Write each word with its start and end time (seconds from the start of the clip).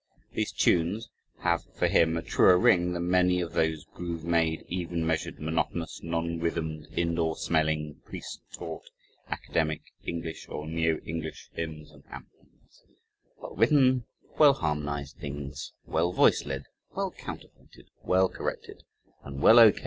These 0.33 0.51
tunes 0.53 1.09
have, 1.41 1.61
for 1.75 1.85
him, 1.85 2.17
a 2.17 2.23
truer 2.23 2.57
ring 2.57 2.93
than 2.93 3.07
many 3.11 3.39
of 3.39 3.53
those 3.53 3.85
groove 3.93 4.23
made, 4.23 4.65
even 4.67 5.05
measured, 5.05 5.39
monotonous, 5.39 6.01
non 6.01 6.39
rhythmed, 6.39 6.87
indoor 6.97 7.35
smelling, 7.37 8.01
priest 8.03 8.41
taught, 8.51 8.89
academic, 9.29 9.83
English 10.03 10.47
or 10.49 10.65
neo 10.65 10.97
English 11.05 11.51
hymns 11.53 11.91
(and 11.91 12.03
anthems) 12.09 12.83
well 13.37 13.55
written, 13.55 14.07
well 14.39 14.53
harmonized 14.53 15.17
things, 15.17 15.73
well 15.85 16.11
voice 16.11 16.47
led, 16.47 16.63
well 16.95 17.11
counterpointed, 17.11 17.91
well 18.01 18.27
corrected, 18.27 18.81
and 19.23 19.39
well 19.39 19.59
O. 19.59 19.71